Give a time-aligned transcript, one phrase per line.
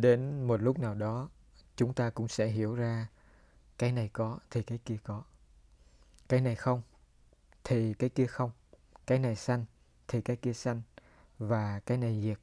[0.00, 1.28] đến một lúc nào đó,
[1.76, 3.08] chúng ta cũng sẽ hiểu ra,
[3.78, 5.22] cái này có thì cái kia có.
[6.28, 6.82] Cái này không
[7.64, 8.50] thì cái kia không.
[9.06, 9.64] Cái này xanh
[10.08, 10.82] thì cái kia xanh
[11.38, 12.38] và cái này diệt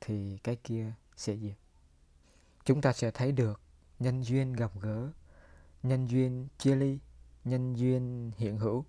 [0.00, 1.56] thì cái kia sẽ diệt.
[2.64, 3.60] Chúng ta sẽ thấy được
[3.98, 5.10] nhân duyên gặp gỡ,
[5.82, 6.98] nhân duyên chia ly,
[7.44, 8.84] nhân duyên hiện hữu,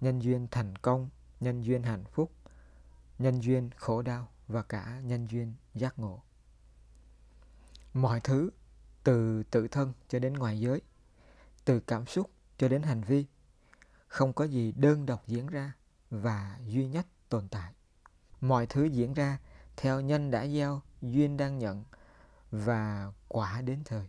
[0.00, 1.08] nhân duyên thành công,
[1.40, 2.32] nhân duyên hạnh phúc,
[3.18, 6.22] nhân duyên khổ đau và cả nhân duyên giác ngộ
[7.94, 8.50] mọi thứ,
[9.04, 10.80] từ tự thân cho đến ngoài giới,
[11.64, 13.26] từ cảm xúc cho đến hành vi,
[14.06, 15.72] không có gì đơn độc diễn ra
[16.10, 17.72] và duy nhất tồn tại.
[18.40, 19.38] Mọi thứ diễn ra
[19.76, 21.84] theo nhân đã gieo, duyên đang nhận
[22.50, 24.08] và quả đến thời.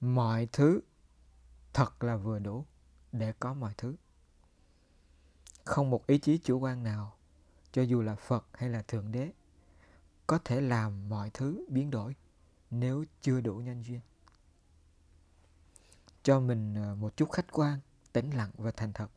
[0.00, 0.80] Mọi thứ
[1.72, 2.64] thật là vừa đủ
[3.12, 3.96] để có mọi thứ.
[5.64, 7.16] Không một ý chí chủ quan nào,
[7.72, 9.32] cho dù là phật hay là thượng đế,
[10.26, 12.14] có thể làm mọi thứ biến đổi
[12.80, 14.00] nếu chưa đủ nhân duyên.
[16.22, 17.80] Cho mình à, một chút khách quan,
[18.12, 19.10] tĩnh lặng và thành thật.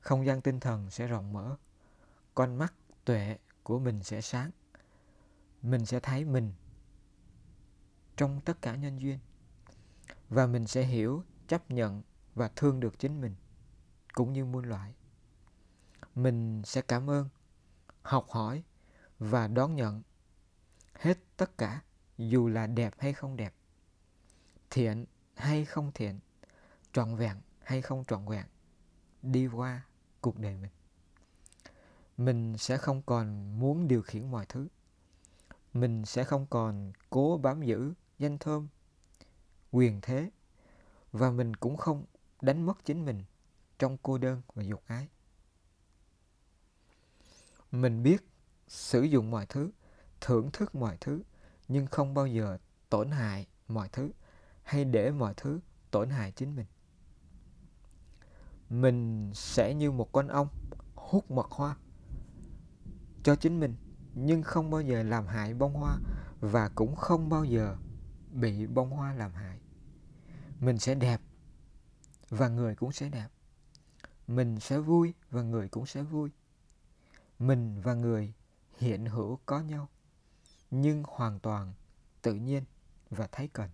[0.00, 1.56] Không gian tinh thần sẽ rộng mở,
[2.34, 4.50] con mắt tuệ của mình sẽ sáng.
[5.62, 6.52] Mình sẽ thấy mình
[8.16, 9.18] trong tất cả nhân duyên
[10.28, 12.02] và mình sẽ hiểu, chấp nhận
[12.34, 13.34] và thương được chính mình
[14.12, 14.94] cũng như muôn loại
[16.14, 17.28] mình sẽ cảm ơn,
[18.02, 18.62] học hỏi
[19.18, 20.02] và đón nhận
[20.94, 21.82] hết tất cả
[22.18, 23.54] dù là đẹp hay không đẹp,
[24.70, 26.20] thiện hay không thiện,
[26.92, 28.46] trọn vẹn hay không trọn vẹn,
[29.22, 29.82] đi qua
[30.20, 30.70] cuộc đời mình.
[32.16, 34.68] Mình sẽ không còn muốn điều khiển mọi thứ.
[35.72, 38.68] Mình sẽ không còn cố bám giữ danh thơm,
[39.70, 40.30] quyền thế,
[41.12, 42.04] và mình cũng không
[42.40, 43.24] đánh mất chính mình
[43.78, 45.08] trong cô đơn và dục ái.
[47.70, 48.24] Mình biết
[48.68, 49.70] sử dụng mọi thứ,
[50.20, 51.22] thưởng thức mọi thứ
[51.68, 52.58] nhưng không bao giờ
[52.90, 54.10] tổn hại mọi thứ
[54.62, 56.66] hay để mọi thứ tổn hại chính mình.
[58.70, 60.48] Mình sẽ như một con ong
[60.94, 61.76] hút mật hoa
[63.22, 63.76] cho chính mình,
[64.14, 65.98] nhưng không bao giờ làm hại bông hoa
[66.40, 67.76] và cũng không bao giờ
[68.32, 69.58] bị bông hoa làm hại.
[70.60, 71.20] Mình sẽ đẹp
[72.28, 73.28] và người cũng sẽ đẹp.
[74.26, 76.30] Mình sẽ vui và người cũng sẽ vui.
[77.38, 78.32] Mình và người
[78.78, 79.88] hiện hữu có nhau
[80.72, 81.72] nhưng hoàn toàn
[82.22, 82.64] tự nhiên
[83.10, 83.70] và thấy cần.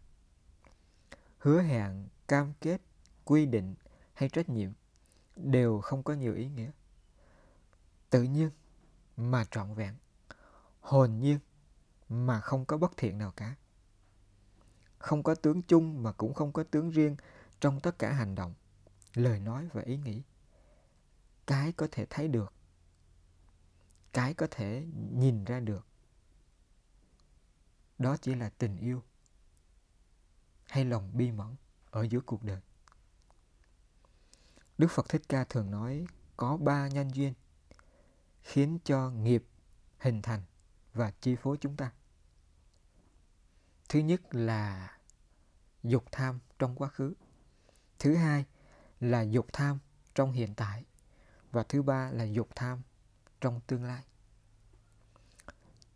[1.39, 2.81] Hứa hẹn, cam kết,
[3.25, 3.75] quy định
[4.15, 4.73] hay trách nhiệm
[5.37, 6.71] đều không có nhiều ý nghĩa.
[8.11, 8.51] Tự nhiên
[9.17, 9.95] mà trọn vẹn,
[10.81, 11.39] hồn nhiên
[12.09, 13.55] mà không có bất thiện nào cả.
[14.99, 17.17] Không có tướng chung mà cũng không có tướng riêng
[17.61, 18.55] trong tất cả hành động,
[19.15, 20.23] lời nói và ý nghĩ.
[21.47, 22.53] Cái có thể thấy được,
[24.13, 25.87] cái có thể nhìn ra được
[27.99, 29.03] đó chỉ là tình yêu
[30.67, 31.57] hay lòng bi mẫn
[31.91, 32.61] ở giữa cuộc đời.
[34.79, 37.35] Đức phật thích ca thường nói, có ba nhân duyên
[38.43, 39.45] khiến cho nghiệp
[39.99, 40.43] hình thành
[40.95, 41.93] và chi phối chúng ta.
[43.89, 44.99] Thứ nhất là
[45.83, 47.15] dục tham trong quá khứ.
[47.99, 48.45] Thứ hai
[49.01, 49.79] là dục tham
[50.15, 50.85] trong hiện tại.
[51.51, 52.83] Và thứ ba là dục tham
[53.41, 54.05] trong tương lai.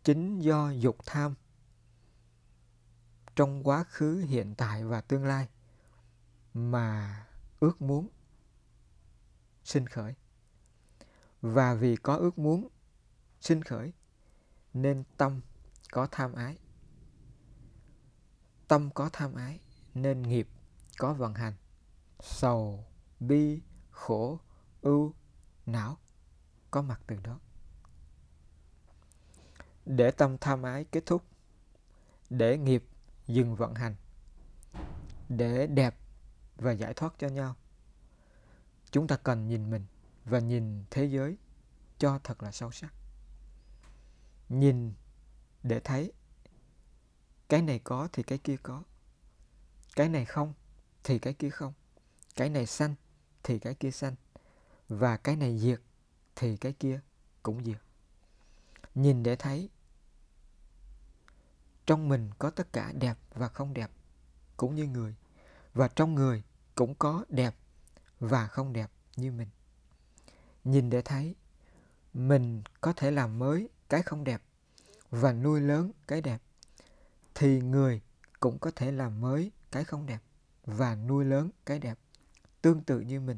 [0.03, 1.35] Chính do dục tham
[3.35, 5.49] trong quá khứ, hiện tại và tương lai
[6.53, 7.25] mà
[7.59, 8.09] ước muốn
[9.63, 10.15] sinh khởi.
[11.41, 12.67] Và vì có ước muốn
[13.41, 13.93] sinh khởi,
[14.73, 15.41] nên tâm
[15.91, 16.57] có tham ái.
[18.67, 19.59] Tâm có tham ái,
[19.93, 20.47] nên nghiệp
[20.97, 21.53] có vận hành.
[22.19, 22.85] Sầu,
[23.19, 23.61] bi,
[23.91, 24.39] khổ,
[24.81, 25.13] ưu,
[25.65, 25.97] não
[26.71, 27.39] có mặt từ đó.
[29.85, 31.23] Để tâm tham ái kết thúc,
[32.29, 32.83] để nghiệp
[33.27, 33.95] dừng vận hành
[35.29, 35.95] để đẹp
[36.55, 37.55] và giải thoát cho nhau.
[38.91, 39.85] Chúng ta cần nhìn mình
[40.25, 41.37] và nhìn thế giới
[41.97, 42.93] cho thật là sâu sắc.
[44.49, 44.93] Nhìn
[45.63, 46.11] để thấy
[47.49, 48.83] cái này có thì cái kia có,
[49.95, 50.53] cái này không
[51.03, 51.73] thì cái kia không,
[52.35, 52.95] cái này xanh
[53.43, 54.15] thì cái kia xanh
[54.89, 55.81] và cái này diệt
[56.35, 56.99] thì cái kia
[57.43, 57.77] cũng diệt.
[58.95, 59.69] Nhìn để thấy
[61.85, 63.91] trong mình có tất cả đẹp và không đẹp,
[64.57, 65.15] cũng như người.
[65.73, 66.43] Và trong người
[66.75, 67.55] cũng có đẹp
[68.19, 69.49] và không đẹp như mình.
[70.63, 71.35] Nhìn để thấy,
[72.13, 74.41] mình có thể làm mới cái không đẹp
[75.09, 76.41] và nuôi lớn cái đẹp,
[77.35, 78.01] thì người
[78.39, 80.19] cũng có thể làm mới cái không đẹp
[80.65, 81.97] và nuôi lớn cái đẹp
[82.61, 83.37] tương tự như mình,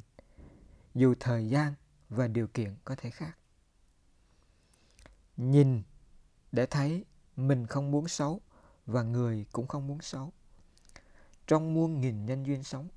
[0.95, 1.73] dù thời gian
[2.09, 3.37] và điều kiện có thể khác.
[5.37, 5.83] Nhìn
[6.51, 8.41] để thấy mình không muốn xấu
[8.85, 10.33] và người cũng không muốn xấu.
[11.47, 12.89] Trong muôn nghìn nhân duyên sống,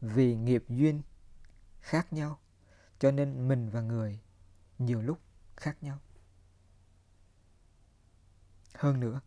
[0.00, 1.02] vì nghiệp duyên
[1.80, 2.38] khác nhau,
[2.98, 4.20] cho nên mình và người
[4.78, 5.18] nhiều lúc
[5.56, 5.98] khác nhau.
[8.74, 9.20] Hơn nữa,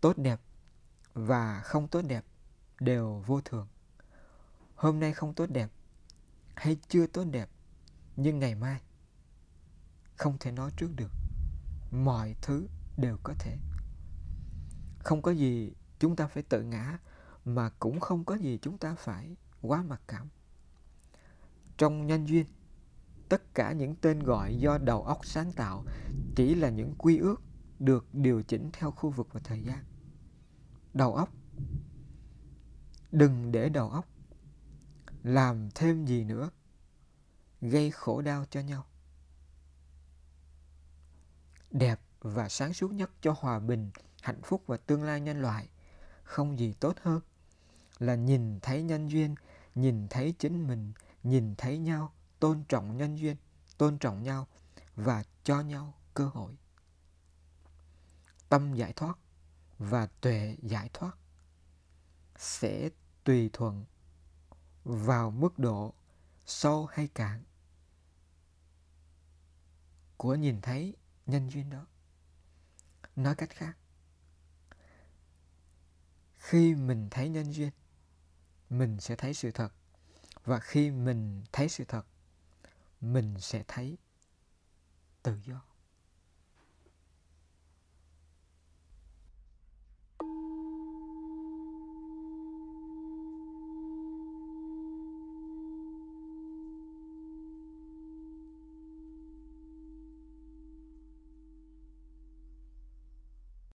[0.00, 0.40] tốt đẹp
[1.14, 2.24] và không tốt đẹp
[2.80, 3.68] đều vô thường.
[4.74, 5.70] Hôm nay không tốt đẹp
[6.54, 7.48] hay chưa tốt đẹp,
[8.16, 8.80] nhưng ngày mai
[10.16, 11.10] không thể nói trước được.
[11.90, 13.58] Mọi thứ đều có thể.
[14.98, 16.98] Không có gì chúng ta phải tự ngã,
[17.44, 20.28] mà cũng không có gì chúng ta phải quá mặc cảm.
[21.76, 22.46] Trong nhân duyên,
[23.28, 25.84] tất cả những tên gọi do đầu óc sáng tạo
[26.36, 27.42] chỉ là những quy ước
[27.78, 29.84] được điều chỉnh theo khu vực và thời gian.
[30.94, 31.28] Đầu óc.
[33.12, 34.06] Đừng để đầu óc
[35.22, 36.50] làm thêm gì nữa,
[37.60, 38.86] gây khổ đau cho nhau.
[41.70, 43.90] Đẹp và sáng suốt nhất cho hòa bình,
[44.22, 45.68] hạnh phúc và tương lai nhân loại.
[46.22, 47.20] Không gì tốt hơn
[47.98, 49.34] là nhìn thấy nhân duyên,
[49.74, 50.92] nhìn thấy chính mình,
[51.22, 53.36] nhìn thấy nhau, tôn trọng nhân duyên,
[53.78, 54.46] tôn trọng nhau
[54.96, 56.56] và cho nhau cơ hội.
[58.48, 59.18] Tâm giải thoát
[59.78, 61.18] và tuệ giải thoát
[62.36, 62.90] sẽ
[63.24, 63.84] tùy thuận
[64.84, 65.94] vào mức độ
[66.46, 67.44] sâu hay cạn
[70.16, 71.86] của nhìn thấy nhân duyên đó
[73.16, 73.76] nói cách khác,
[76.36, 77.70] khi mình thấy nhân duyên,
[78.70, 79.72] mình sẽ thấy sự thật.
[80.44, 82.06] Và khi mình thấy sự thật,
[83.00, 83.98] mình sẽ thấy
[85.22, 85.64] tự do.